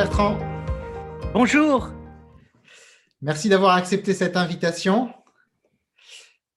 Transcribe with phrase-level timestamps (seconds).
[0.00, 0.38] Bertrand.
[1.34, 1.90] Bonjour.
[3.20, 5.12] Merci d'avoir accepté cette invitation.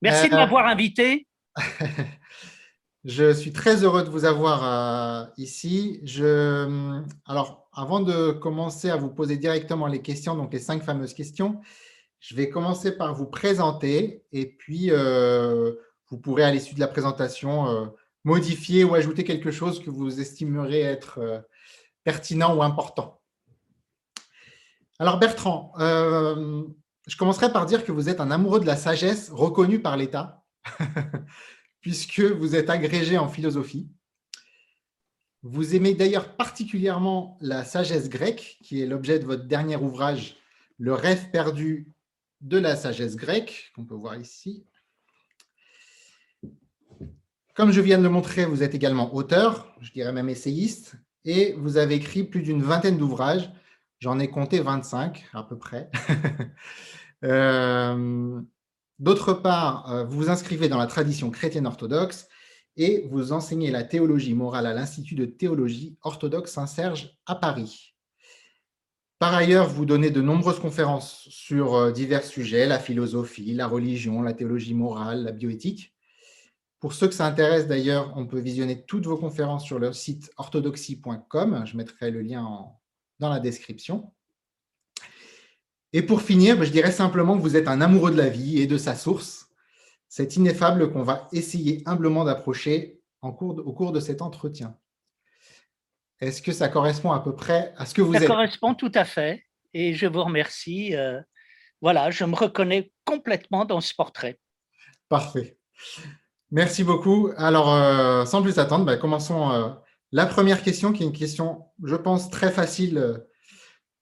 [0.01, 1.27] Merci de Euh, m'avoir invité.
[3.03, 5.99] Je suis très heureux de vous avoir euh, ici.
[6.05, 11.13] Je, alors, avant de commencer à vous poser directement les questions, donc les cinq fameuses
[11.13, 11.59] questions,
[12.21, 15.73] je vais commencer par vous présenter et puis euh,
[16.09, 17.85] vous pourrez à l'issue de la présentation euh,
[18.23, 21.39] modifier ou ajouter quelque chose que vous estimerez être euh,
[22.05, 23.19] pertinent ou important.
[24.99, 26.63] Alors Bertrand, euh,
[27.07, 30.43] je commencerai par dire que vous êtes un amoureux de la sagesse reconnu par l'État,
[31.81, 33.89] puisque vous êtes agrégé en philosophie.
[35.41, 40.37] Vous aimez d'ailleurs particulièrement la sagesse grecque, qui est l'objet de votre dernier ouvrage,
[40.77, 41.91] Le rêve perdu
[42.41, 44.65] de la sagesse grecque, qu'on peut voir ici.
[47.55, 51.53] Comme je viens de le montrer, vous êtes également auteur, je dirais même essayiste, et
[51.53, 53.51] vous avez écrit plus d'une vingtaine d'ouvrages.
[54.03, 55.89] J'en ai compté 25 à peu près.
[57.25, 58.41] Euh,
[58.99, 62.27] D'autre part, euh, vous vous inscrivez dans la tradition chrétienne orthodoxe
[62.75, 67.95] et vous enseignez la théologie morale à l'Institut de théologie orthodoxe Saint-Serge à Paris.
[69.19, 74.21] Par ailleurs, vous donnez de nombreuses conférences sur euh, divers sujets, la philosophie, la religion,
[74.21, 75.95] la théologie morale, la bioéthique.
[76.81, 80.29] Pour ceux que ça intéresse d'ailleurs, on peut visionner toutes vos conférences sur le site
[80.35, 81.63] orthodoxie.com.
[81.65, 82.81] Je mettrai le lien en-
[83.19, 84.13] dans la description.
[85.93, 88.67] Et pour finir, je dirais simplement que vous êtes un amoureux de la vie et
[88.67, 89.47] de sa source.
[90.09, 94.77] C'est ineffable qu'on va essayer humblement d'approcher au cours de cet entretien.
[96.19, 98.27] Est-ce que ça correspond à peu près à ce que vous Ça êtes?
[98.27, 99.43] correspond tout à fait
[99.73, 100.95] et je vous remercie.
[100.95, 101.19] euh,
[101.81, 104.39] voilà, je me reconnais complètement dans ce portrait.
[105.09, 105.57] Parfait.
[106.49, 107.31] Merci beaucoup.
[107.37, 109.69] Alors, euh, sans plus attendre, bah, commençons euh,
[110.13, 113.17] la première question, qui est une question, je pense, très facile euh,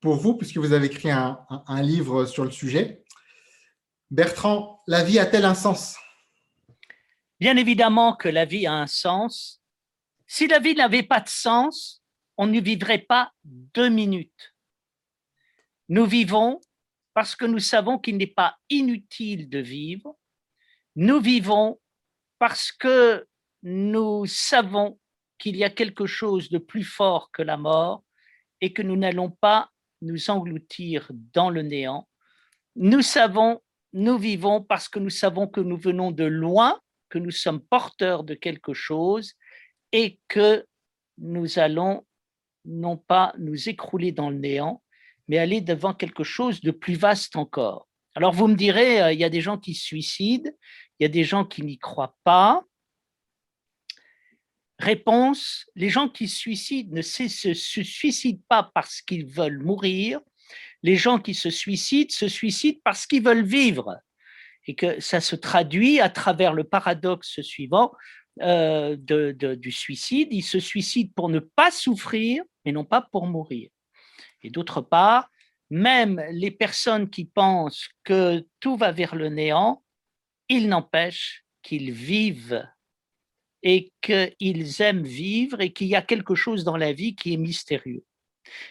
[0.01, 1.47] pour vous, puisque vous avez écrit un,
[1.81, 3.05] livre sur le sujet.
[4.09, 5.95] Bertrand, la vie a-t-elle un sens?
[7.39, 9.61] Bien évidemment que la vie a un sens.
[10.27, 12.03] Si la vie n'avait pas de sens,
[12.35, 14.53] on ne vivrait pas deux minutes.
[15.87, 16.59] Nous vivons
[17.13, 20.17] parce que nous savons qu'il n'est pas inutile de vivre.
[20.97, 21.79] Nous vivons
[22.37, 23.25] parce que
[23.63, 24.99] nous savons
[25.41, 28.03] qu'il y a quelque chose de plus fort que la mort
[28.61, 29.71] et que nous n'allons pas
[30.03, 32.07] nous engloutir dans le néant.
[32.75, 33.59] Nous savons,
[33.91, 36.79] nous vivons parce que nous savons que nous venons de loin,
[37.09, 39.33] que nous sommes porteurs de quelque chose
[39.91, 40.63] et que
[41.17, 42.05] nous allons
[42.65, 44.83] non pas nous écrouler dans le néant,
[45.27, 47.87] mais aller devant quelque chose de plus vaste encore.
[48.13, 50.51] Alors vous me direz, euh, il y a des gens qui se suicident,
[50.99, 52.63] il y a des gens qui n'y croient pas.
[54.81, 60.19] Réponse, les gens qui se suicident ne se, suicident pas parce qu'ils veulent mourir,
[60.81, 63.97] les gens qui se suicident se suicident parce qu'ils veulent vivre.
[64.65, 67.91] Et que ça se traduit à travers le paradoxe suivant
[68.41, 70.29] euh, de- du suicide.
[70.31, 73.69] Ils se suicident pour ne pas souffrir, mais non pas pour mourir.
[74.41, 75.29] Et d'autre part,
[75.69, 79.83] même les personnes qui pensent que tout va vers le néant,
[80.49, 82.67] il n'empêche qu'ils vivent
[83.63, 87.37] et qu'ils aiment vivre et qu'il y a quelque chose dans la vie qui est
[87.37, 88.03] mystérieux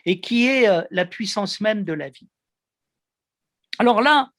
[0.04, 2.28] et qui est euh, la puissance même de la vie.
[3.78, 4.30] Alors là,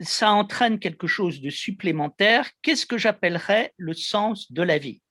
[0.00, 2.48] ça entraîne quelque chose de supplémentaire.
[2.62, 5.02] Qu'est-ce que j'appellerais le sens de la vie?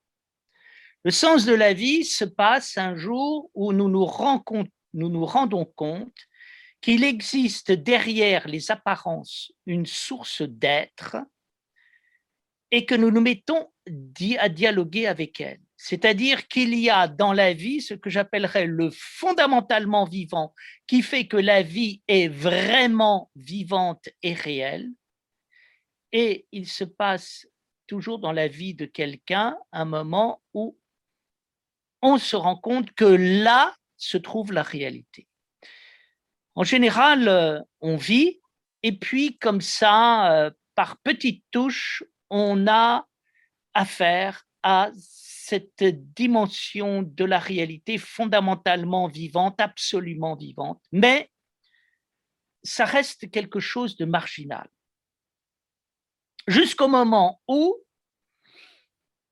[1.04, 4.08] Le sens de la vie se passe un jour où nous nous,
[4.94, 6.18] nous nous rendons compte
[6.82, 11.18] qu'il existe derrière les apparences une source d'être
[12.72, 13.70] et que nous nous mettons
[14.40, 15.62] à dialoguer avec elle.
[15.78, 20.54] C'est-à-dire qu'il y a dans la vie ce que j'appellerais le fondamentalement vivant,
[20.88, 24.90] qui fait que la vie est vraiment vivante et réelle.
[26.12, 27.48] Et il se passe
[27.86, 30.78] toujours dans la vie de quelqu'un un moment où
[32.02, 35.28] on se rend compte que là se trouve la réalité.
[36.56, 38.40] En général, euh, on vit
[38.84, 43.08] et puis comme ça, euh, par petites touches, on a
[43.74, 51.32] affaire à cette dimension de la réalité fondamentalement vivante, absolument vivante, mais
[52.64, 54.68] ça reste quelque chose de marginal.
[56.48, 57.78] Jusqu'au moment où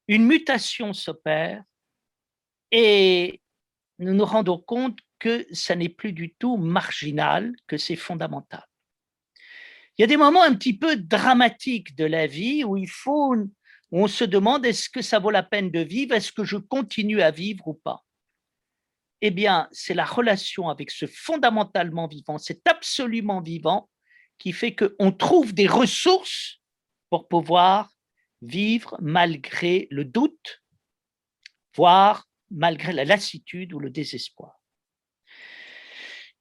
[0.07, 1.63] une mutation s'opère
[2.71, 3.41] et
[3.99, 8.65] nous nous rendons compte que ça n'est plus du tout marginal, que c'est fondamental.
[9.97, 13.35] Il y a des moments un petit peu dramatiques de la vie où il faut,
[13.35, 16.57] où on se demande est-ce que ça vaut la peine de vivre, est-ce que je
[16.57, 18.05] continue à vivre ou pas?
[19.21, 23.89] eh bien, c'est la relation avec ce fondamentalement vivant, cet absolument vivant,
[24.37, 26.59] qui fait qu'on trouve des ressources
[27.09, 27.91] pour pouvoir
[28.43, 30.61] vivre malgré le doute,
[31.75, 34.59] voire malgré la lassitude ou le désespoir.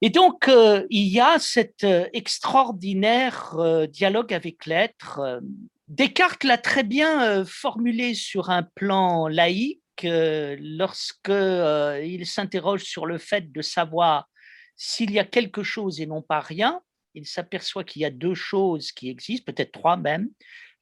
[0.05, 5.41] Et donc, euh, il y a cet euh, extraordinaire euh, dialogue avec l'être.
[5.89, 13.51] Descartes l'a très bien formulé sur un plan laïque lorsque il s'interroge sur le fait
[13.51, 14.29] de savoir
[14.77, 16.83] s'il y a quelque chose et non pas rien.
[17.15, 20.29] Il s'aperçoit qu'il y a deux choses qui existent, peut-être trois même.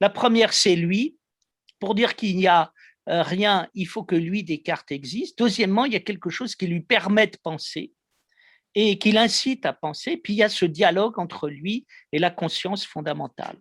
[0.01, 1.15] La première, c'est lui.
[1.79, 2.73] Pour dire qu'il n'y a
[3.07, 5.37] rien, il faut que lui, Descartes, existe.
[5.37, 7.93] Deuxièmement, il y a quelque chose qui lui permet de penser
[8.75, 10.17] et qui l'incite à penser.
[10.17, 13.57] Puis il y a ce dialogue entre lui et la conscience fondamentale.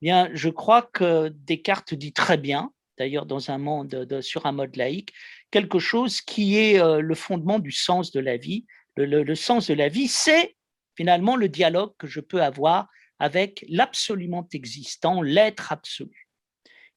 [0.00, 4.76] Bien, je crois que Descartes dit très bien, d'ailleurs dans un monde sur un mode
[4.76, 5.12] laïque,
[5.50, 8.66] quelque chose qui est euh, le fondement du sens de la vie.
[8.96, 10.56] Le, sens de la vie, c'est
[10.94, 12.88] finalement le dialogue que je peux avoir
[13.18, 16.28] avec l'absolument existant, l'être absolu,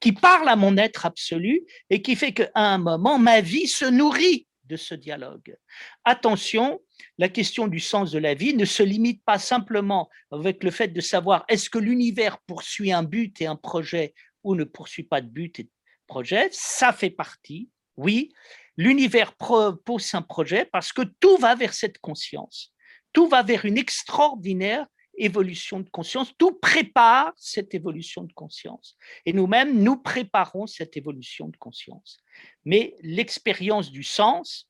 [0.01, 3.85] qui parle à mon être absolu et qui fait qu'à un moment, ma vie se
[3.85, 5.55] nourrit de ce dialogue.
[6.03, 6.81] Attention,
[7.17, 10.89] la question du sens de la vie ne se limite pas simplement avec le fait
[10.89, 14.13] de savoir est-ce que l'univers poursuit un but et un projet
[14.43, 15.69] ou ne poursuit pas de but et de
[16.07, 16.49] projet.
[16.51, 18.31] Ça fait partie, oui.
[18.77, 22.73] L'univers propose un projet parce que tout va vers cette conscience.
[23.13, 26.33] Tout va vers une extraordinaire évolution de conscience.
[26.37, 28.97] Tout prépare cette évolution de conscience.
[29.25, 32.19] Et nous-mêmes, nous préparons cette évolution de conscience.
[32.65, 34.67] Mais l'expérience du sens,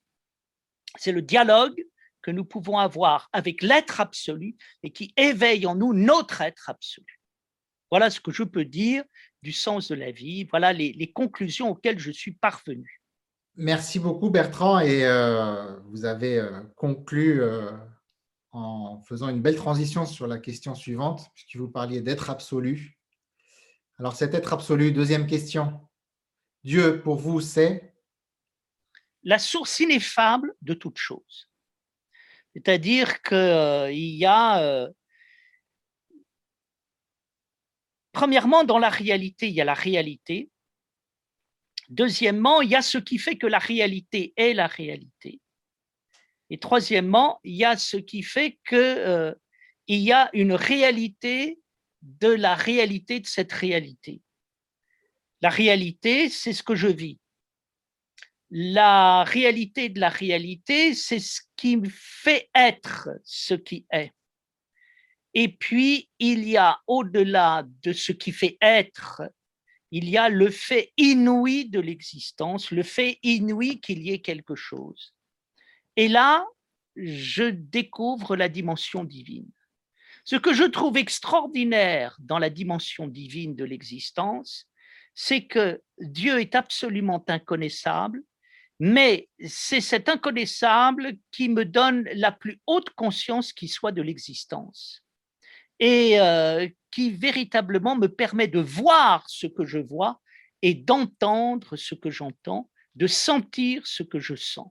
[0.96, 1.82] c'est le dialogue
[2.24, 7.20] que nous pouvons avoir avec l'être absolu et qui éveille en nous notre être absolu.
[7.90, 9.04] Voilà ce que je peux dire
[9.42, 10.44] du sens de la vie.
[10.44, 13.02] Voilà les, conclusions auxquelles je suis parvenu.
[13.56, 17.70] Merci beaucoup Bertrand et euh, vous avez euh, conclu euh,
[18.52, 22.98] en faisant une belle transition sur la question suivante puisque vous parliez d'être absolu.
[23.98, 25.86] Alors cet être absolu, deuxième question.
[26.64, 27.94] Dieu pour vous c'est?
[29.22, 31.48] La source ineffable de toute chose.
[32.54, 34.88] C'est-à-dire qu'il euh, y a, euh,
[38.12, 40.50] premièrement, dans la réalité, il y a la réalité.
[41.88, 45.40] Deuxièmement, il y a ce qui fait que la réalité est la réalité.
[46.48, 49.34] Et troisièmement, il y a ce qui fait qu'il euh,
[49.88, 51.58] y a une réalité
[52.02, 54.20] de la réalité de cette réalité.
[55.40, 57.18] La réalité, c'est ce que je vis
[58.56, 64.12] la réalité de la réalité, c'est ce qui fait être ce qui est.
[65.34, 69.22] Et puis, il y a au-delà de ce qui fait être,
[69.90, 74.54] il y a le fait inouï de l'existence, le fait inouï qu'il y ait quelque
[74.54, 75.12] chose.
[75.96, 76.46] Et là,
[76.94, 79.50] je découvre la dimension divine.
[80.24, 84.68] Ce que je trouve extraordinaire dans la dimension divine de l'existence,
[85.12, 88.22] c'est que Dieu est absolument inconnaissable,
[88.80, 95.02] mais c'est cet inconnaissable qui me donne la plus haute conscience qui soit de l'existence
[95.78, 100.20] et euh, qui véritablement me permet de voir ce que je vois
[100.62, 104.70] et d'entendre ce que j'entends, de sentir ce que je sens.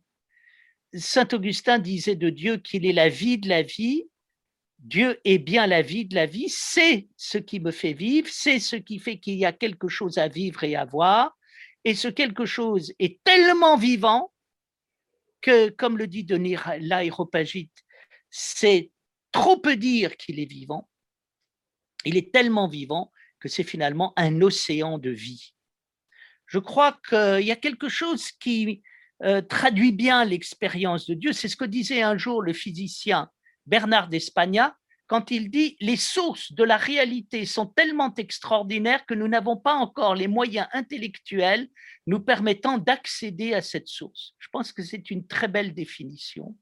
[0.93, 4.03] Saint Augustin disait de Dieu qu'il est la vie de la vie.
[4.79, 8.59] Dieu est bien la vie de la vie, c'est ce qui me fait vivre, c'est
[8.59, 11.37] ce qui fait qu'il y a quelque chose à vivre et à voir,
[11.85, 14.33] et ce quelque chose est tellement vivant
[15.41, 17.83] que, comme le dit Denis l'aéropagite,
[18.29, 18.91] c'est
[19.31, 20.89] trop peu dire qu'il est vivant.
[22.05, 25.53] Il est tellement vivant que c'est finalement un océan de vie.
[26.47, 28.81] Je crois qu'il y a quelque chose qui
[29.23, 31.33] euh, traduit bien l'expérience de Dieu.
[31.33, 33.29] C'est ce que disait un jour le physicien
[33.65, 39.27] Bernard d'Espagna quand il dit les sources de la réalité sont tellement extraordinaires que nous
[39.27, 41.67] n'avons pas encore les moyens intellectuels
[42.07, 44.33] nous permettant d'accéder à cette source.
[44.39, 46.55] Je pense que c'est une très belle définition.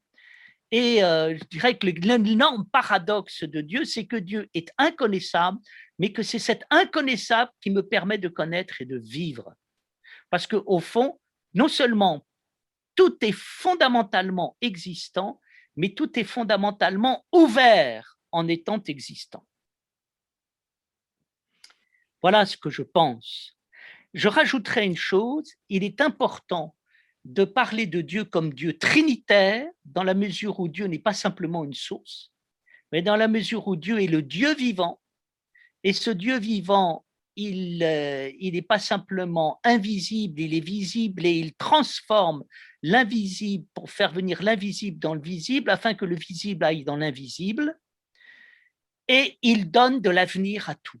[0.70, 5.58] Et euh, je dirais que l'énorme paradoxe de Dieu, c'est que Dieu est inconnaissable,
[5.98, 9.54] mais que c'est cet inconnaissable qui me permet de connaître et de vivre.
[10.30, 11.20] Parce qu'au fond,
[11.52, 12.26] non seulement
[12.96, 15.40] tout est fondamentalement existant,
[15.76, 19.46] mais tout est fondamentalement ouvert en étant existant.
[22.22, 23.56] Voilà ce que je pense.
[24.14, 26.74] Je rajouterai une chose, il est important
[27.24, 31.64] de parler de Dieu comme Dieu trinitaire, dans la mesure où Dieu n'est pas simplement
[31.64, 32.32] une source,
[32.90, 35.00] mais dans la mesure où Dieu est le Dieu vivant,
[35.84, 37.04] et ce Dieu vivant
[37.36, 42.44] il n'est pas simplement invisible, il est visible et il transforme
[42.82, 47.78] l'invisible pour faire venir l'invisible dans le visible afin que le visible aille dans l'invisible.
[49.12, 50.98] Et il donne de l'avenir à tout.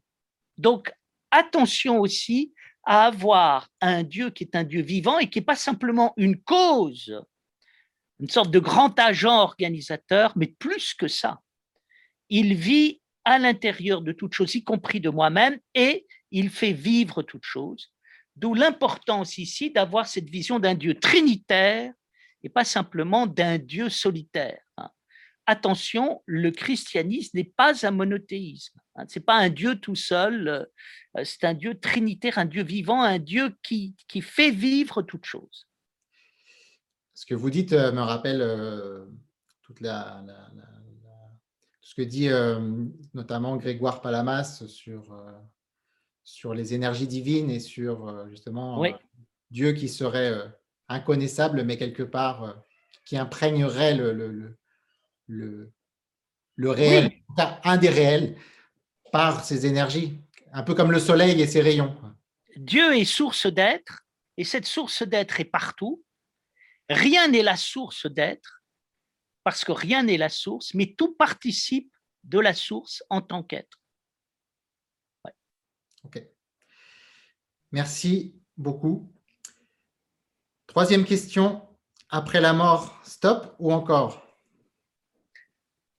[0.58, 0.92] Donc,
[1.30, 2.52] attention aussi
[2.84, 6.38] à avoir un Dieu qui est un Dieu vivant et qui n'est pas simplement une
[6.38, 7.18] cause,
[8.20, 11.40] une sorte de grand agent organisateur, mais plus que ça.
[12.28, 17.22] Il vit à l'intérieur de toute chose, y compris de moi-même, et il fait vivre
[17.22, 17.94] toute chose.
[18.36, 21.94] D'où l'importance ici d'avoir cette vision d'un Dieu trinitaire
[22.42, 24.61] et pas simplement d'un Dieu solitaire.
[25.46, 28.78] Attention, le christianisme n'est pas un monothéisme.
[28.96, 29.04] Hein.
[29.08, 33.02] Ce n'est pas un Dieu tout seul, euh, c'est un Dieu trinitaire, un Dieu vivant,
[33.02, 35.66] un Dieu qui, qui fait vivre toute chose.
[37.14, 39.04] Ce que vous dites euh, me rappelle euh,
[39.62, 40.24] toute la,
[41.80, 42.28] ce que dit
[43.12, 45.14] notamment Grégoire Palamas sur
[46.24, 48.90] sur les énergies divines et sur euh, justement euh,
[49.50, 50.46] Dieu qui serait euh,
[50.88, 52.62] inconnaissable, mais quelque part
[53.04, 54.58] qui imprégnerait le, le, le,
[55.28, 55.72] le,
[56.58, 57.12] réel,
[57.64, 58.36] un des réels,
[59.12, 60.20] par ses énergies,
[60.52, 61.96] un peu comme le soleil et ses rayons.
[62.56, 64.04] Dieu est source d'être,
[64.36, 66.02] et cette source d'être est partout.
[66.88, 68.62] Rien n'est la source d'être,
[69.44, 71.92] parce que rien n'est la source, mais tout participe
[72.24, 73.78] de la source en tant qu'être.
[76.04, 76.22] Ok.
[77.70, 79.12] Merci beaucoup.
[80.66, 81.68] Troisième question.
[82.08, 84.31] Après la mort, stop ou encore?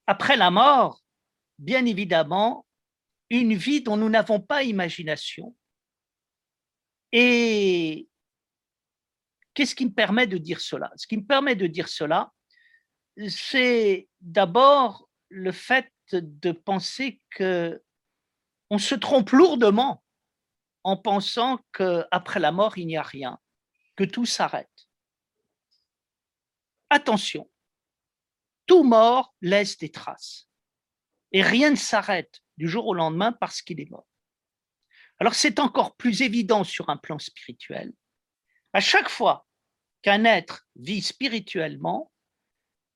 [0.08, 1.02] Après la mort,
[1.60, 2.66] bien évidemment,
[3.30, 5.56] une vie dont nous n'avons pas imagination.
[7.12, 8.08] Et
[9.54, 10.92] qu'est-ce qui me permet de dire cela?
[10.96, 12.32] Ce qui me permet de dire cela,
[13.30, 17.82] c'est d'abord le fait de penser que
[18.70, 20.04] on se trompe lourdement
[20.84, 23.40] en pensant qu'après la mort, il n'y a rien,
[23.96, 24.70] que tout s'arrête.
[26.90, 27.50] Attention,
[28.66, 30.48] tout mort laisse des traces
[31.32, 34.08] et rien ne s'arrête du jour au lendemain parce qu'il est mort.
[35.20, 37.94] Alors c'est encore plus évident sur un plan spirituel.
[38.74, 39.46] À chaque fois
[40.02, 42.12] qu'un être vit spirituellement,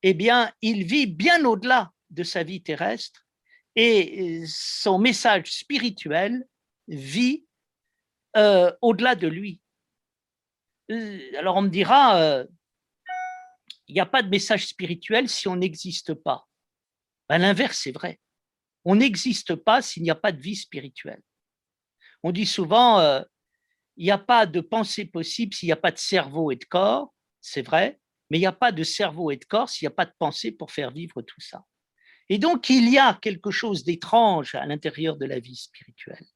[0.02, 3.26] eh bien, il vit bien au-delà de sa vie terrestre
[3.74, 6.46] et son message spirituel
[6.88, 7.46] vit
[8.36, 9.60] euh, au-delà de lui.
[10.90, 12.44] Euh, alors on me dira, euh,
[13.88, 16.46] il n'y a pas de message spirituel si on n'existe pas.
[17.28, 18.20] Ben, l'inverse est vrai.
[18.84, 21.22] On n'existe pas s'il n'y a pas de vie spirituelle.
[22.22, 23.00] On dit souvent,
[23.96, 26.64] il n'y a pas de pensée possible s'il n'y a pas de cerveau et de
[26.64, 27.98] corps, c'est vrai,
[28.30, 30.14] mais il n'y a pas de cerveau et de corps s'il n'y a pas de
[30.18, 31.64] pensée pour faire vivre tout ça.
[32.28, 36.26] Et donc, il y a quelque chose d'étrange à l'intérieur de la vie spirituelle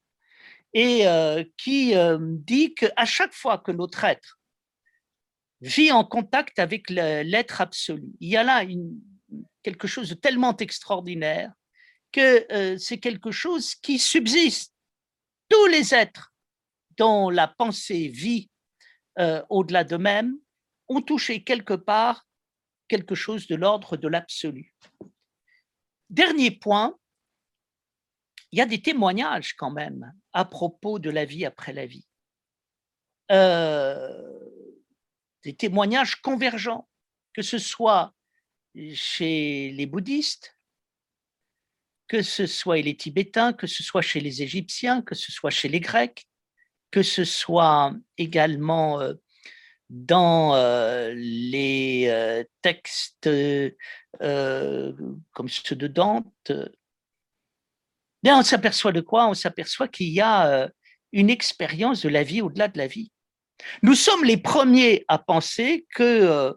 [0.73, 4.39] et euh, qui euh, dit qu'à chaque fois que notre être
[5.63, 8.65] vit en contact avec l'être absolu, il y a là
[9.61, 11.51] quelque chose de tellement extraordinaire
[12.11, 14.73] que euh, c'est quelque chose qui subsiste.
[15.49, 16.33] Tous les êtres
[16.97, 18.49] dont la pensée vit
[19.49, 20.35] au-delà d'eux-mêmes
[20.87, 22.25] ont touché quelque part
[22.87, 24.73] quelque chose de l'ordre de l'absolu.
[26.09, 26.97] Dernier point,
[28.51, 32.05] il y a des témoignages quand même à propos de la vie après la vie.
[33.31, 34.21] Euh,
[35.43, 36.87] des témoignages convergents,
[37.33, 38.13] que ce soit
[38.93, 40.57] chez les bouddhistes,
[42.07, 45.69] que ce soit les Tibétains, que ce soit chez les Égyptiens, que ce soit chez
[45.69, 46.27] les Grecs,
[46.91, 49.13] que ce soit également euh,
[49.89, 53.71] dans euh, les textes euh,
[55.31, 56.51] comme ceux de Dante,
[58.25, 59.27] on s'aperçoit de quoi?
[59.27, 60.69] On s'aperçoit qu'il y a
[61.11, 63.11] une expérience de la vie au-delà de la vie.
[63.81, 66.53] Nous sommes les premiers à penser que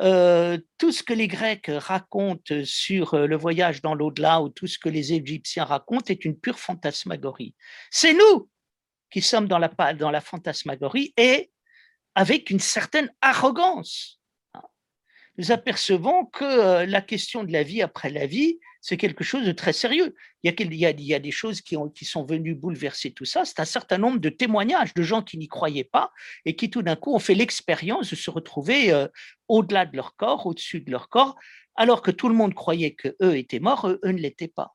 [0.00, 4.78] euh, tout ce que les Grecs racontent sur le voyage dans l'au-delà ou tout ce
[4.78, 7.54] que les Égyptiens racontent est une pure fantasmagorie.
[7.90, 8.48] C'est nous
[9.10, 11.50] qui sommes dans la, dans la fantasmagorie et
[12.14, 14.17] avec une certaine arrogance
[15.38, 19.46] nous apercevons que euh, la question de la vie après la vie, c'est quelque chose
[19.46, 20.14] de très sérieux.
[20.42, 23.44] Il y a, des choses qui, ont, qui sont venues bouleverser tout ça.
[23.44, 26.12] C'est un certain nombre de témoignages de gens qui n'y croyaient pas
[26.44, 29.06] et qui tout d'un coup ont fait l'expérience de se retrouver euh,
[29.46, 31.36] au-delà de leur corps, au-dessus de leur corps,
[31.76, 34.74] alors que tout le monde croyait qu'eux étaient morts, eux, ne l'étaient pas.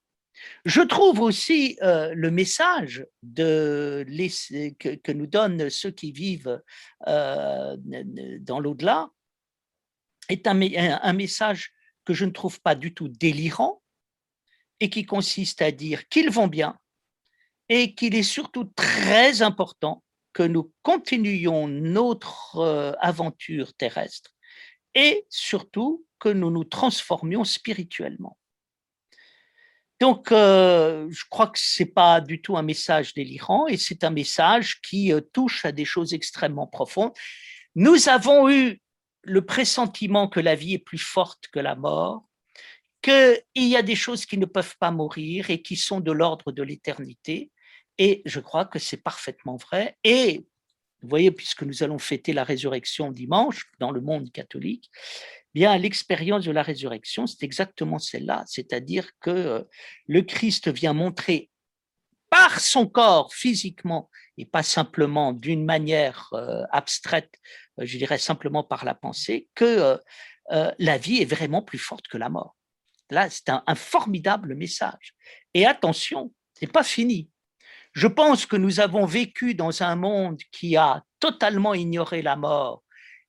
[0.66, 3.06] Je trouve aussi euh, le message
[3.36, 6.62] que, nous donnent ceux qui vivent
[7.06, 9.10] dans l'au-delà
[10.34, 11.72] est un, message
[12.06, 13.82] que je ne trouve pas du tout délirant
[14.80, 16.78] et qui consiste à dire qu'ils vont bien
[17.70, 24.32] et qu'il est surtout très important que nous continuions notre euh, aventure terrestre
[24.96, 28.38] et surtout que nous nous transformions spirituellement.
[30.00, 34.04] Donc, euh, je crois que ce n'est pas du tout un message délirant et c'est
[34.04, 37.14] un message qui euh, touche à des choses extrêmement profondes.
[37.76, 38.82] Nous avons eu
[39.24, 42.28] le pressentiment que la vie est plus forte que la mort,
[43.02, 46.52] qu'il y a des choses qui ne peuvent pas mourir et qui sont de l'ordre
[46.52, 47.52] de l'éternité.
[47.98, 49.98] Et je crois que c'est parfaitement vrai.
[50.04, 50.46] Et
[51.02, 54.90] vous voyez, puisque nous allons fêter la résurrection dimanche dans le monde catholique,
[55.54, 59.64] bien l'expérience de la résurrection, c'est exactement celle-là, c'est-à-dire que euh,
[60.08, 61.50] le Christ vient montrer
[62.30, 67.32] par son corps physiquement et pas simplement d'une manière euh, abstraite,
[67.80, 70.00] je dirais simplement par la pensée, que
[70.80, 72.56] la vie est vraiment plus forte que la mort.
[73.10, 75.14] Là, c'est un, formidable message.
[75.54, 77.30] Et attention, c'est pas fini.
[77.94, 82.84] Je pense que nous avons vécu dans un monde qui a totalement ignoré la mort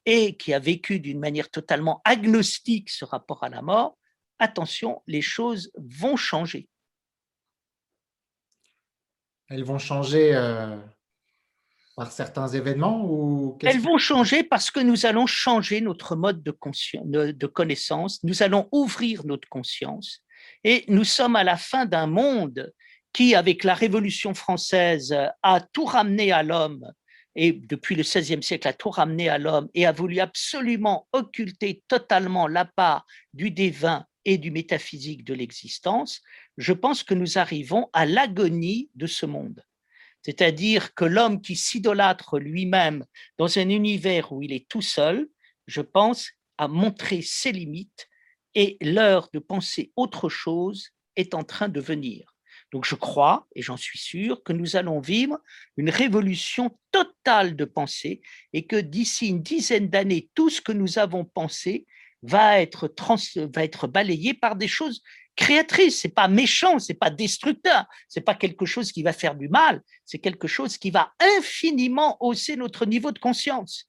[0.07, 3.99] et qui a vécu d'une manière totalement agnostique ce rapport à la mort.
[4.39, 6.69] Attention, les choses vont changer.
[9.49, 10.79] Elles vont changer euh,
[11.97, 17.31] par certains événements ou Elles vont changer parce que nous allons changer notre mode de,
[17.31, 20.25] de connaissance, nous allons ouvrir notre conscience
[20.65, 22.73] et nous sommes à la fin d'un monde
[23.13, 26.91] qui, avec la Révolution française, a tout ramené à l'homme,
[27.37, 31.83] et depuis le XVIe siècle a tout ramené à l'homme, et a voulu absolument occulter
[31.89, 36.23] totalement la part du divin et du métaphysique de l'existence,
[36.57, 39.63] je pense que nous arrivons à l'agonie de ce monde.
[40.25, 43.05] C'est-à-dire que l'homme qui s'idolâtre lui-même
[43.39, 45.29] dans un univers où il est tout seul,
[45.67, 48.09] je pense, a montré ses limites
[48.55, 52.35] et l'heure de penser autre chose est en train de venir.
[52.73, 55.39] Donc je crois, et j'en suis sûr, que nous allons vivre
[55.77, 58.21] une révolution totale de pensée
[58.53, 61.87] et que d'ici une dizaine d'années, tout ce que nous avons pensé
[62.23, 62.93] va être,
[63.55, 65.03] va être balayé par des choses
[65.37, 66.01] créatrices.
[66.01, 69.83] C'est pas méchant, c'est pas destructeur, c'est pas quelque chose qui va faire du mal,
[70.05, 73.89] c'est quelque chose qui va infiniment hausser notre niveau de conscience.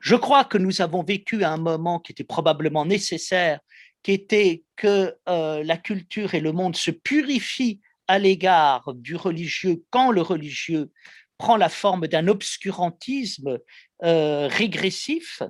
[0.00, 3.60] Je crois que nous avons vécu un moment qui était probablement nécessaire
[4.06, 9.82] qui était que euh, la culture et le monde se purifient à l'égard du religieux
[9.90, 10.92] quand le religieux
[11.38, 13.58] prend la forme d'un obscurantisme
[14.04, 15.42] euh, régressif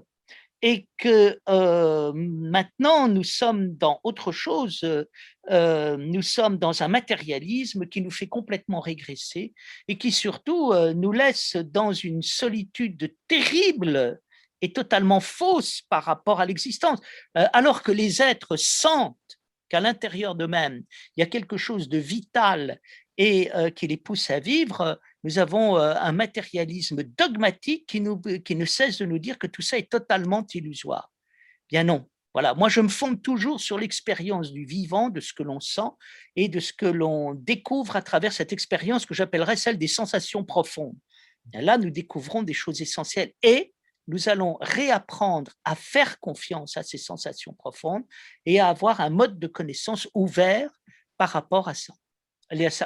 [0.63, 4.85] et que euh, maintenant nous sommes dans autre chose,
[5.49, 9.53] nous sommes dans un matérialisme qui nous fait complètement régresser
[9.87, 14.21] et qui surtout nous laisse dans une solitude terrible
[14.63, 17.01] est totalement fausse par rapport à l'existence,
[17.37, 19.17] euh, alors que les êtres sentent
[19.69, 20.83] qu'à l'intérieur d'eux-mêmes,
[21.17, 22.81] il y a quelque chose de vital
[23.19, 28.65] et euh, qui les pousse à vivre, nous avons euh, un matérialisme dogmatique qui, ne
[28.65, 31.11] cesse de nous dire que tout ça est totalement illusoire.
[31.71, 32.09] Bien non.
[32.35, 35.89] Voilà, moi je me fonde toujours sur l'expérience du vivant, de ce que l'on sent
[36.37, 40.45] et de ce que l'on découvre à travers cette expérience que j'appellerais celle des sensations
[40.45, 40.99] profondes.
[41.55, 43.73] là, nous découvrons des choses essentielles et
[44.07, 48.05] nous allons réapprendre à faire confiance à ces sensations profondes
[48.45, 50.71] et à avoir un mode de connaissance ouvert
[51.17, 51.95] par rapport à ça.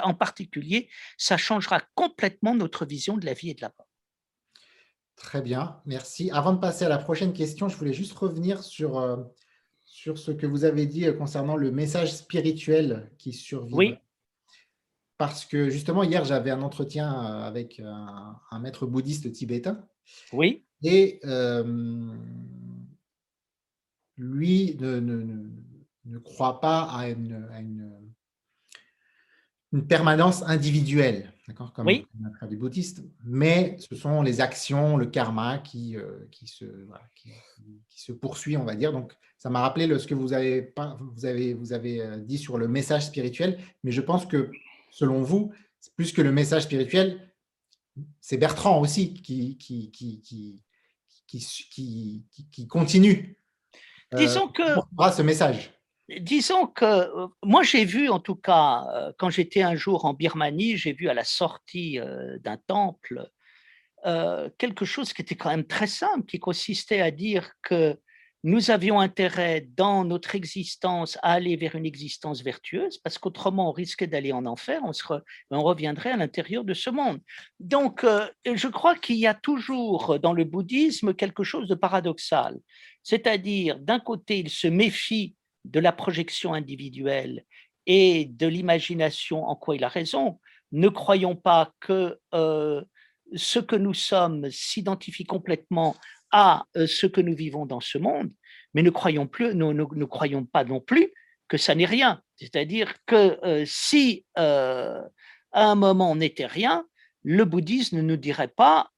[0.03, 3.87] En particulier, ça changera complètement notre vision de la vie et de la mort.
[5.15, 6.31] Très bien, merci.
[6.31, 9.17] Avant de passer à la prochaine question, je voulais juste revenir sur, euh,
[9.85, 13.73] sur ce que vous avez dit euh, concernant le message spirituel qui survit.
[13.73, 13.95] Oui.
[15.17, 19.87] Parce que justement, hier, j'avais un entretien euh, avec un maître bouddhiste tibétain.
[20.33, 20.65] Oui.
[20.83, 21.63] Et euh,
[24.17, 25.49] lui ne, ne,
[26.05, 28.10] ne, croit pas à une, une,
[29.79, 31.31] permanence individuelle,
[31.73, 32.05] comme oui.
[32.49, 36.65] du bouddhiste, mais ce sont les actions, le karma qui, euh, qui, se,
[37.15, 37.31] qui,
[37.89, 38.91] se poursuit, on va dire.
[38.91, 42.57] Donc, ça m'a rappelé ce que vous avez, vous, avez, vous avez euh, dit sur
[42.57, 44.51] le message spirituel, mais je pense que,
[44.89, 45.51] selon vous,
[45.95, 47.31] plus que le message spirituel,
[48.19, 50.61] c'est Bertrand aussi qui, qui, qui, qui,
[52.51, 53.37] qui, continue
[54.13, 54.63] euh, disons que,
[55.11, 55.71] ce message.
[56.19, 60.13] Disons que euh, moi j'ai vu en tout cas, euh, quand j'étais un jour en
[60.13, 61.99] Birmanie, j'ai vu à la sortie
[62.39, 63.29] d'un temple
[64.57, 67.99] quelque chose qui était quand même très simple, qui consistait à dire que
[68.43, 73.71] nous avions intérêt dans notre existence à aller vers une existence vertueuse, parce qu'autrement on
[73.71, 74.91] risquait d'aller en enfer, on,
[75.51, 77.19] on reviendrait à l'intérieur de ce monde.
[77.59, 82.59] Donc, euh, je crois qu'il y a toujours dans le bouddhisme quelque chose de paradoxal,
[83.03, 87.45] c'est-à-dire d'un côté, il se méfie de la projection individuelle
[87.85, 90.39] et de l'imagination, en quoi il a raison.
[90.71, 92.81] Ne croyons pas que euh,
[93.35, 95.95] ce que nous sommes s'identifie complètement
[96.31, 98.31] à euh, ce que nous vivons dans ce monde,
[98.73, 101.11] mais ne croyons, plus, nous, croyons pas non plus
[101.47, 102.21] que ça n'est rien.
[102.37, 105.03] C'est-à-dire que euh, si à
[105.53, 106.85] un moment on n'était rien,
[107.23, 108.89] le bouddhisme ne nous dirait pas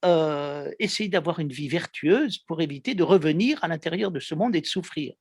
[0.80, 4.62] essayer d'avoir une vie vertueuse pour éviter de revenir à l'intérieur de ce monde et
[4.62, 5.14] de souffrir.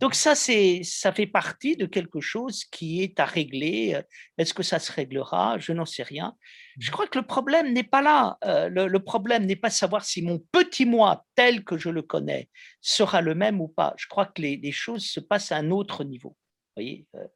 [0.00, 4.00] Donc ça, c'est, ça fait partie de quelque chose qui est à régler.
[4.38, 5.58] Est-ce que ça se réglera?
[5.58, 6.34] Je n'en sais rien.
[6.78, 8.38] Je crois que le problème n'est pas là.
[8.44, 12.48] Euh, le, problème n'est pas savoir si mon petit moi, tel que je le connais,
[12.80, 13.94] sera le même ou pas.
[13.96, 16.36] Je crois que les choses se passent à un autre niveau.
[16.80, 17.26] Euh,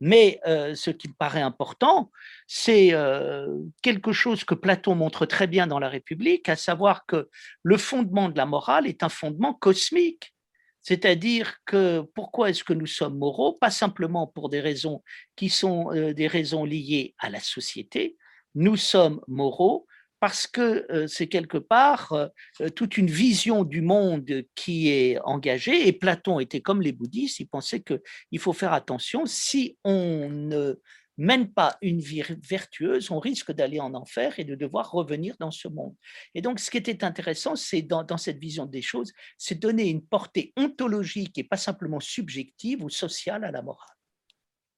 [0.00, 2.10] mais euh, ce qui me paraît important,
[2.46, 3.46] c'est euh,
[3.82, 7.28] quelque chose que Platon montre très bien dans la République, à savoir que
[7.62, 10.34] le fondement de la morale est un fondement cosmique.
[10.82, 13.52] C'est-à-dire que pourquoi est-ce que nous sommes moraux?
[13.52, 15.02] Pas simplement pour des raisons
[15.36, 18.16] qui sont des raisons liées à la société.
[18.54, 19.86] Nous sommes moraux
[20.20, 22.28] parce que euh, c'est quelque part euh,
[22.60, 25.88] euh, toute une vision du monde qui est engagée.
[25.88, 30.78] Et Platon était comme les bouddhistes, il pensait qu'il faut faire attention, si on ne
[31.20, 35.50] mène pas une vie vertueuse, on risque d'aller en enfer et de devoir revenir dans
[35.50, 35.94] ce monde.
[36.34, 39.88] Et donc, ce qui était intéressant, c'est dans, dans, cette vision des choses, c'est donner
[39.88, 43.96] une portée ontologique et pas simplement subjective ou sociale à la morale.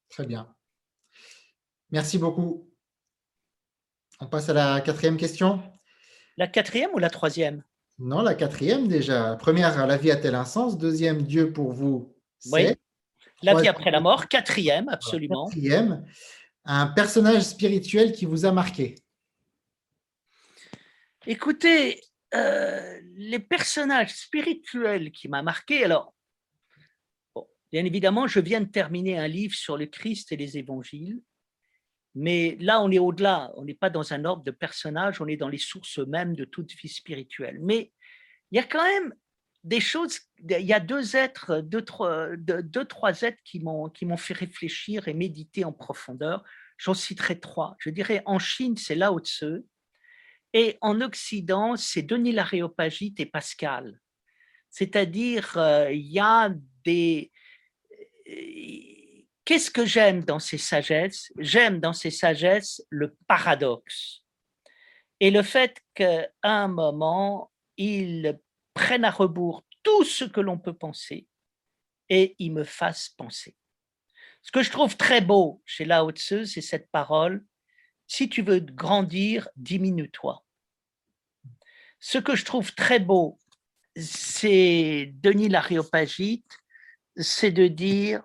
[0.09, 0.53] Très bien.
[1.91, 2.69] Merci beaucoup.
[4.19, 5.63] On passe à la quatrième question.
[6.37, 7.63] La quatrième ou la troisième?
[7.99, 9.37] Non, la quatrième déjà.
[9.37, 10.77] Première, la vie a-t-elle un sens?
[10.77, 12.17] Deuxième, Dieu pour vous,
[12.51, 12.75] Oui.
[13.43, 14.29] La vie après la mort.
[14.29, 15.47] Quatrième, absolument.
[15.47, 16.05] Quatrième,
[16.65, 18.95] un personnage spirituel qui vous a marqué.
[21.27, 22.01] Écoutez,
[22.35, 26.15] euh, les personnages spirituels qui m'ont marqué, alors,
[27.71, 31.21] bien évidemment, je viens de terminer un livre sur le Christ et les évangiles.
[32.15, 35.37] Mais là, on est au-delà, on n'est pas dans un ordre de personnages, on est
[35.37, 37.59] dans les sources mêmes de toute vie spirituelle.
[37.61, 37.93] Mais
[38.51, 39.15] il y a quand même
[39.65, 44.35] des choses, il y a deux êtres, deux, trois, deux, trois êtres qui m'ont fait
[44.35, 46.45] réfléchir et méditer en profondeur.
[46.79, 47.77] J'en citerai trois.
[47.79, 49.63] Je dirais en Chine, c'est Lao Tzu,
[50.53, 54.01] et en Occident, c'est Denis l'Aréopagite et Pascal.
[54.71, 56.51] C'est-à-dire, euh, il y a
[56.85, 57.31] des
[59.45, 61.33] Qu'est-ce que j'aime dans ces sagesses?
[61.37, 64.23] J'aime dans ces sagesses le paradoxe
[65.19, 68.39] et le fait qu'à un moment, ils
[68.75, 71.27] prennent à rebours tout ce que l'on peut penser
[72.09, 73.57] et ils me fassent penser.
[74.43, 77.45] Ce que je trouve très beau chez Lao c'est cette parole
[78.07, 80.45] si tu veux grandir, diminue-toi.
[81.99, 83.39] Ce que je trouve très beau,
[83.97, 86.59] c'est Denis l'Aréopagite,
[87.17, 88.23] c'est de dire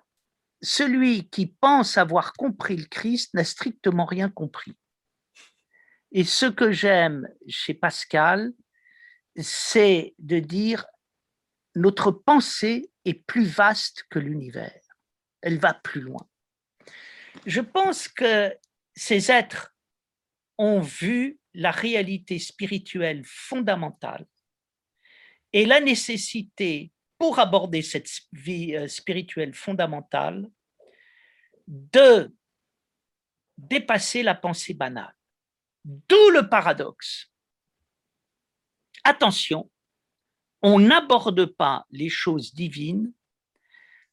[0.62, 4.76] celui qui pense avoir compris le Christ n'a strictement rien compris.
[6.12, 8.52] Et ce que j'aime chez Pascal,
[9.38, 10.86] c'est de dire
[11.76, 14.82] notre pensée est plus vaste que l'univers.
[15.42, 16.28] Elle va plus loin.
[17.46, 18.56] Je pense que
[18.96, 19.76] ces êtres
[20.58, 24.26] ont vu la réalité spirituelle fondamentale
[25.54, 30.50] et la nécessité pour aborder cette vie euh, spirituelle fondamentale,
[31.68, 32.34] de
[33.58, 35.16] dépasser la pensée banale.
[35.84, 37.32] D'où le paradoxe.
[39.10, 39.72] Attention,
[40.62, 43.14] on n'aborde pas les choses divines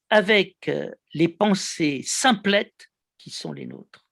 [0.08, 4.06] avec euh, les pensées simplettes qui sont les nôtres.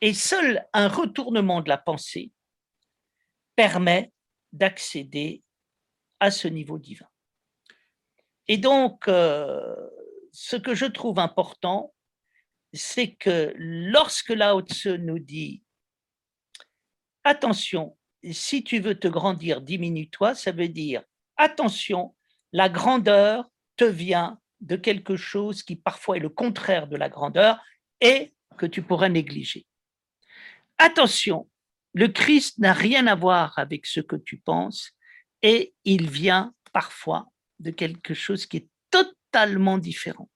[0.00, 2.32] Et seul un retournement de la pensée
[3.54, 4.10] permet
[4.50, 5.42] d'accéder
[6.20, 7.10] à ce niveau divin.
[8.48, 9.90] Et donc, euh,
[10.32, 11.94] ce que je trouve important,
[12.72, 15.62] c'est que lorsque Lao Tzu nous dit
[17.24, 17.94] attention,
[18.30, 21.02] si tu veux te grandir, diminue-toi, ça veut dire
[21.36, 22.14] attention,
[22.52, 27.60] la grandeur te vient de quelque chose qui parfois est le contraire de la grandeur
[28.00, 29.66] et que tu pourrais négliger.
[30.78, 31.48] Attention,
[31.94, 34.92] le Christ n'a rien à voir avec ce que tu penses
[35.42, 37.26] et il vient parfois
[37.58, 40.30] de quelque chose qui est totalement différent.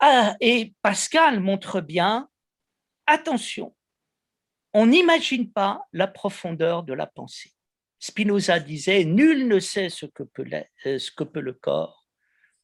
[0.00, 2.28] Ah, et Pascal montre bien,
[3.06, 3.74] attention,
[4.74, 7.52] on n'imagine pas la profondeur de la pensée.
[7.98, 10.44] Spinoza disait, nul ne sait ce que peut,
[10.86, 12.08] euh, ce que peut le corps.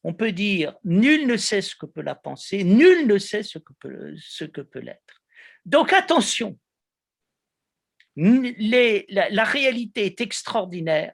[0.03, 3.57] On peut dire, nul ne sait ce que peut la pensée, nul ne sait ce
[3.59, 5.23] que peut, l'être.
[5.65, 6.57] Donc attention,
[8.15, 11.13] la réalité est extraordinaire,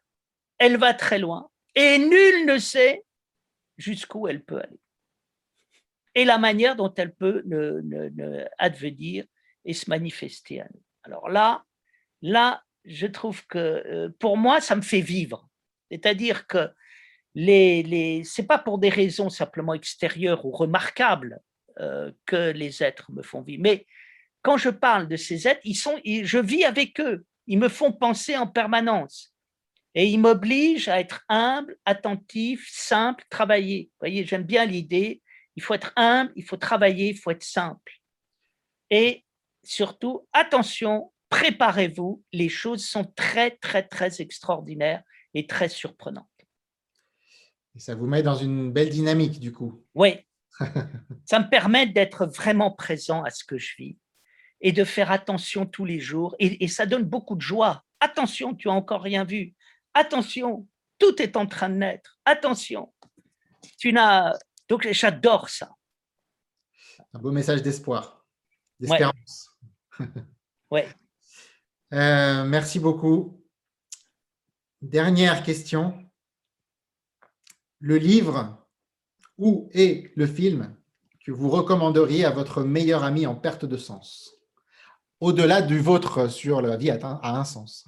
[0.57, 3.03] elle va très loin et nul ne sait
[3.77, 4.79] jusqu'où elle peut aller.
[6.13, 7.43] et la manière dont elle peut
[8.57, 9.25] advenir
[9.65, 10.84] et se manifester à nous.
[11.05, 11.63] Alors là,
[12.21, 15.47] là, je trouve que euh, pour moi, ça me fait vivre.
[15.91, 16.69] C'est-à-dire que
[17.33, 21.39] les, les, ce n'est pas pour des raisons simplement extérieures ou remarquables
[21.79, 23.85] euh, que les êtres me font vivre, mais
[24.41, 27.91] quand je parle de ces êtres, ils sont, je vis avec eux, ils me font
[27.91, 29.33] penser en permanence.
[29.95, 33.89] Et ils m'obligent à être humble, attentif, simple, travailler.
[33.93, 35.23] Vous voyez, j'aime bien l'idée,
[35.55, 37.93] il faut être humble, il faut travailler, il faut être simple.
[38.91, 39.24] Et
[39.67, 46.27] surtout, attention, préparez-vous, les choses sont très, très, très extraordinaires et très surprenantes.
[47.75, 49.83] Et ça vous met dans une belle dynamique, du coup.
[49.95, 50.19] Oui,
[51.25, 53.97] ça me permet d'être vraiment présent à ce que je vis
[54.61, 56.35] et de faire attention tous les jours.
[56.39, 57.83] Et, ça donne beaucoup de joie.
[57.99, 59.53] Attention, tu as encore rien vu.
[59.93, 62.19] Attention, tout est en train de naître.
[62.25, 62.93] Attention,
[63.77, 64.33] tu n'as.
[64.69, 65.71] Donc j'adore ça.
[67.13, 68.25] Un beau message d'espoir,
[68.79, 69.49] d'espérance.
[69.49, 69.54] Ouais.
[71.93, 73.41] Euh, merci beaucoup.
[74.81, 75.97] Dernière question.
[77.79, 78.67] Le livre
[79.37, 80.75] ou est le film
[81.25, 84.35] que vous recommanderiez à votre meilleur ami en perte de sens?
[85.21, 87.85] Au-delà du vôtre sur la vie a un sens.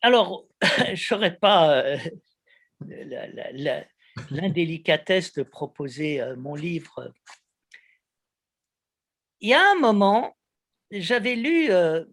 [0.00, 0.46] Alors,
[0.94, 1.98] je n'aurais pas euh,
[4.30, 7.12] l'indélicatesse de proposer euh, mon livre.
[9.40, 10.36] Il y a un moment,
[10.90, 12.04] j'avais lu euh,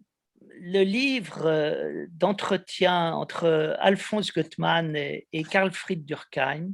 [0.60, 6.72] le livre d'entretien entre Alphonse Gottman et, Karl Fried Durkheim.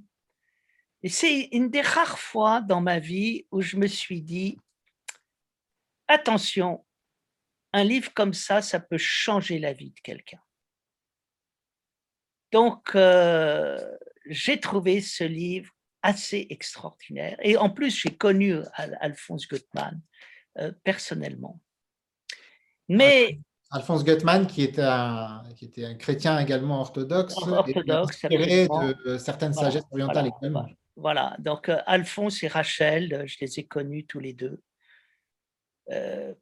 [1.03, 4.59] Et c'est une des rares fois dans ma vie où je me suis dit,
[6.07, 6.85] attention,
[7.73, 10.41] un livre comme ça, ça peut changer la vie de quelqu'un.
[12.53, 13.79] Donc, euh,
[14.27, 17.39] j'ai trouvé ce livre assez extraordinaire.
[17.43, 18.57] Et en plus, j'ai connu
[19.01, 20.01] Alphonse Gottman
[20.59, 21.61] euh, personnellement.
[22.93, 23.39] Mais
[23.71, 29.55] Alphonse Guttmann, qui était un, qui était un chrétien également orthodoxe, orthodoxe inspiré de certaines
[29.55, 34.35] sagesses orientales voilà, Voilà, donc euh, Alphonse et Rachel, je les ai connus tous les
[34.35, 34.61] deux.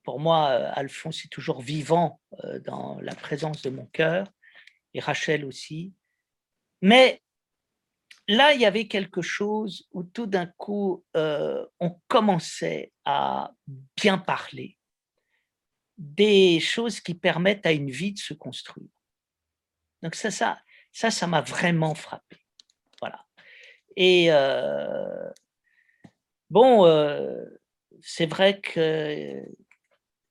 [0.02, 2.20] pour moi, Alphonse est toujours vivant
[2.64, 4.26] dans la présence de mon cœur,
[4.94, 5.92] et Rachel aussi.
[6.82, 7.22] Mais
[8.28, 13.52] là, il y avait quelque chose où tout d'un coup, euh, on commençait à
[13.96, 14.76] bien parler
[16.00, 18.88] des choses qui permettent à une vie de se construire.
[20.02, 20.58] Donc ça, ça,
[20.90, 22.38] ça, ça m'a vraiment frappé.
[23.00, 23.26] Voilà.
[23.96, 25.30] Et euh,
[26.48, 27.44] bon, euh,
[28.00, 29.44] c'est vrai que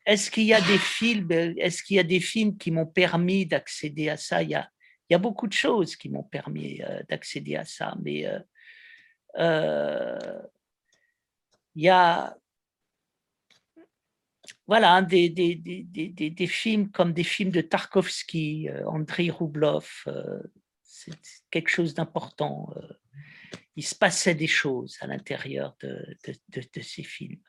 [0.08, 3.46] est-ce qu'il y a des films, est-ce qu'il y a des films qui m'ont permis
[3.46, 4.42] d'accéder à ça?
[4.42, 4.68] Il y, a,
[5.08, 8.26] il y a beaucoup de choses qui m'ont permis euh, d'accéder à ça, mais
[11.76, 12.39] il y a
[14.70, 20.06] voilà, des, des, films comme des films de Tarkovsky, Andrei Roublov,
[20.84, 21.12] c'est
[21.50, 22.70] quelque chose d'important.
[23.76, 27.42] Il se passait des choses à l'intérieur de, ces films.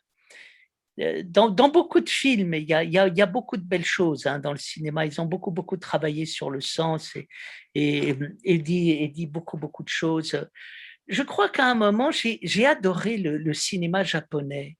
[0.98, 4.58] Euh, dans, beaucoup de films, il y a, beaucoup de belles choses hein, dans le
[4.58, 5.04] cinéma.
[5.04, 7.14] Ils ont beaucoup, beaucoup travaillé sur le sens
[7.74, 10.48] et, dit, beaucoup, beaucoup de choses.
[11.06, 14.78] Je crois qu'à un moment, j'ai adoré le, cinéma japonais.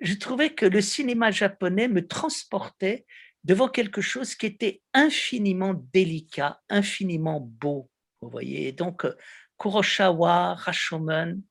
[0.00, 3.06] Je trouvais que le cinéma japonais me transportait
[3.44, 7.90] devant quelque chose qui était infiniment délicat, infiniment beau.
[8.20, 9.06] Vous voyez, donc
[9.58, 11.42] Kurosawa, Rashomon,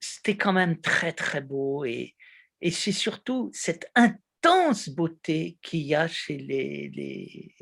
[0.00, 2.16] c'était quand même très, très beau et,
[2.60, 3.90] et c'est surtout cette
[4.90, 6.90] beauté qu'il y a chez les...
[6.94, 7.54] les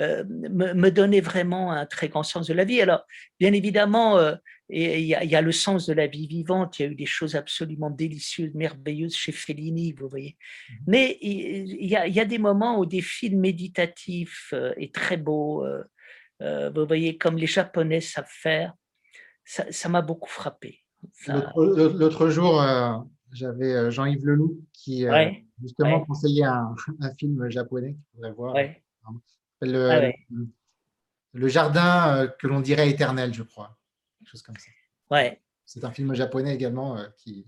[0.00, 2.80] euh, me, donnait vraiment un très grand sens de la vie.
[2.80, 3.04] Alors,
[3.40, 4.36] bien évidemment, euh,
[4.68, 6.78] il y, a, le sens de la vie vivante.
[6.78, 10.36] Il y a eu des choses absolument délicieuses, merveilleuses chez Fellini, vous voyez.
[10.70, 14.72] Mmh Mais il y, a, il y a des moments où des films méditatifs euh,
[14.76, 15.66] et très beaux,
[16.40, 18.72] vous voyez, comme les Japonais savent faire,
[19.44, 20.84] ça m'a beaucoup frappé.
[21.26, 22.62] L'autre jour,
[23.32, 26.74] j'avais euh, Jean-Yves Leloup qui euh, justement conseillait un,
[27.18, 28.56] film japonais qu'il faudrait voir.
[29.60, 30.12] Le,
[31.32, 33.76] le, jardin euh, que l'on dirait éternel, je crois.
[34.18, 34.70] Quelque chose comme ça.
[35.10, 35.40] Ouais.
[35.64, 37.46] C'est un film japonais également qui,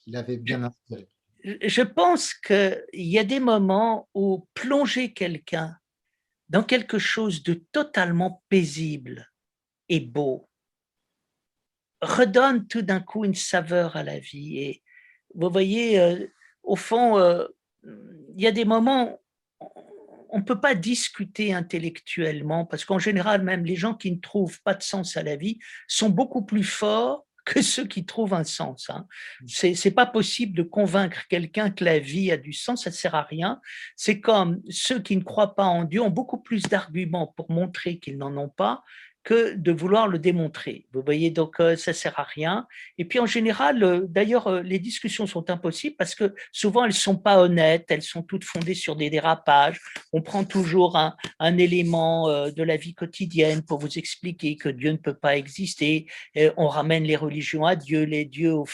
[0.00, 1.08] qui l'avait bien inspiré.
[1.44, 5.76] Je pense qu'il y a des moments où plonger quelqu'un
[6.48, 9.30] dans quelque chose de totalement paisible
[9.88, 10.48] et beau
[12.00, 14.58] redonne tout d'un coup une saveur à la vie.
[14.58, 14.83] Et
[15.34, 16.26] vous voyez, euh,
[16.62, 17.46] au fond, euh,
[17.84, 19.20] il y a des moments,
[20.30, 24.60] on ne peut pas discuter intellectuellement, parce qu'en général, même les gens qui ne trouvent
[24.62, 28.44] pas de sens à la vie sont beaucoup plus forts que ceux qui trouvent un
[28.44, 28.88] sens.
[28.88, 29.06] Hein.
[29.46, 32.94] C'est C'est pas possible de convaincre quelqu'un que la vie a du sens, ça ne
[32.94, 33.60] sert à rien.
[33.96, 37.98] C'est comme ceux qui ne croient pas en Dieu ont beaucoup plus d'arguments pour montrer
[37.98, 38.82] qu'ils n'en ont pas
[39.24, 40.86] que de vouloir le démontrer.
[40.92, 42.66] Vous voyez, donc euh, ça sert à rien.
[42.98, 46.92] Et puis en général, euh, d'ailleurs, euh, les discussions sont impossibles parce que souvent elles
[46.92, 49.80] sont pas honnêtes, elles sont toutes fondées sur des dérapages.
[50.12, 51.14] On prend toujours un,
[51.56, 56.06] élément de la vie quotidienne pour vous expliquer que Dieu ne peut pas exister.
[56.56, 58.66] On ramène les religions à Dieu, les dieux aux,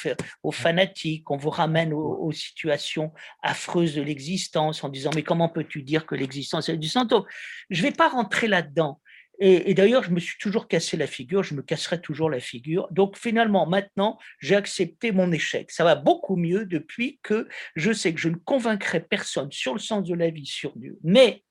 [0.42, 1.30] aux fanatiques.
[1.30, 6.06] On vous ramène aux, aux situations affreuses de l'existence en disant mais comment peux-tu dire
[6.06, 7.26] que l'existence est du santo
[7.68, 9.00] Je vais pas rentrer là-dedans.
[9.42, 12.88] Et, d'ailleurs, je me suis toujours cassé la figure, je me casserai toujours la figure.
[12.90, 15.70] Donc finalement, maintenant, j'ai accepté mon échec.
[15.70, 19.78] Ça va beaucoup mieux depuis que je sais que je ne convaincrai personne sur le
[19.78, 20.98] sens de la vie, sur Dieu.
[21.02, 21.42] Mais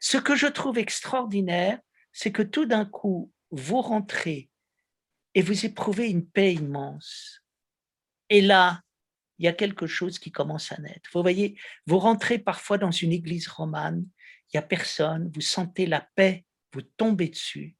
[0.00, 1.78] ce que je trouve extraordinaire,
[2.12, 4.50] c'est que tout d'un coup, vous rentrez
[5.36, 7.40] et vous éprouvez une paix immense.
[8.30, 8.80] Et là,
[9.38, 11.08] il y a quelque chose qui commence à naître.
[11.12, 14.04] Vous voyez, vous rentrez parfois dans une église romane,
[14.52, 17.76] il n'y a personne, vous sentez la paix vous tombez dessus,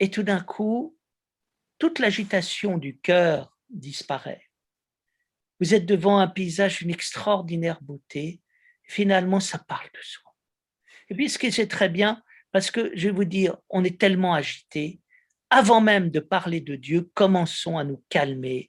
[0.00, 0.96] et tout d'un coup,
[1.78, 4.42] toute l'agitation du cœur disparaît.
[5.60, 8.42] Vous êtes devant un paysage d'une extraordinaire beauté,
[8.84, 10.34] finalement, ça parle de soi.
[11.08, 13.98] Et puis, ce qui est très bien, parce que je vais vous dire, on est
[13.98, 15.00] tellement agité,
[15.50, 18.68] avant même de parler de Dieu, commençons à nous calmer,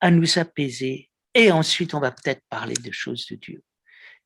[0.00, 3.62] à nous apaiser, et ensuite on va peut-être parler de choses de Dieu.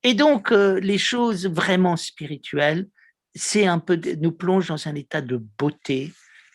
[0.03, 2.89] Et donc, euh, les choses vraiment spirituelles,
[3.37, 6.12] c'est un peu, nous plonge dans un état de beauté,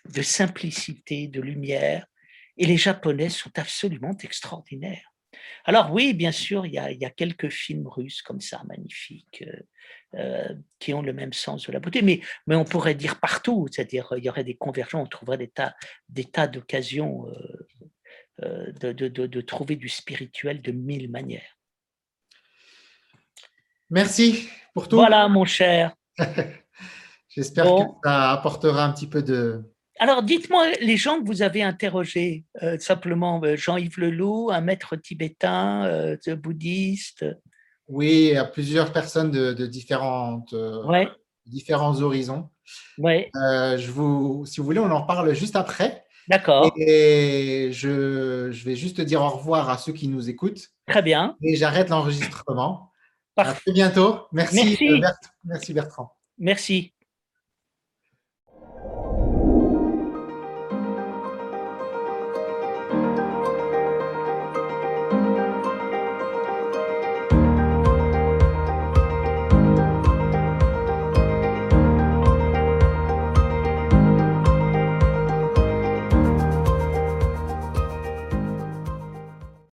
[0.09, 2.05] de simplicité, de lumière.
[2.57, 5.13] Et les Japonais sont absolument extraordinaires.
[5.63, 10.55] Alors oui, bien sûr, il y a, quelques films russes comme ça, magnifiques, euh, euh,
[10.79, 14.11] qui ont le même sens de la beauté, mais, mais on pourrait dire partout, c'est-à-dire
[14.17, 15.75] il y aurait des convergences, on trouverait des tas,
[16.09, 17.27] des tas d'occasions
[18.41, 21.57] euh, de, de trouver du spirituel de mille manières.
[23.89, 24.95] Merci pour tout.
[24.95, 25.95] Voilà, mon cher.
[27.31, 29.63] J'espère que ça apportera un petit peu de.
[29.99, 34.95] Alors, dites-moi les gens que vous avez interrogés, euh, simplement euh, Jean-Yves Leloup, un maître
[34.95, 37.25] tibétain, euh, bouddhiste.
[37.87, 40.55] Oui, à plusieurs personnes de, différentes,
[41.45, 42.49] différents horizons.
[42.97, 43.29] Ouais.
[43.33, 46.05] je vous, si vous voulez, on en parle juste après.
[46.27, 46.71] D'accord.
[46.77, 50.69] Et je, je, vais juste dire au revoir à ceux qui nous écoutent.
[50.87, 51.35] Très bien.
[51.41, 52.91] Et j'arrête l'enregistrement.
[53.35, 54.27] À très bientôt.
[54.31, 55.01] Merci, Merci.
[55.43, 56.13] Merci Bertrand.
[56.37, 56.93] Merci.